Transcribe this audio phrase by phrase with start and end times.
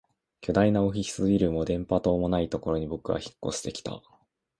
[0.41, 4.01] 巨大なオフィスビルも電波塔もないところに僕は引っ越してきた